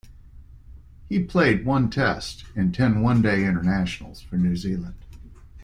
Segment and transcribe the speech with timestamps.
[1.09, 4.95] He played one Test and ten One Day Internationals for New Zealand.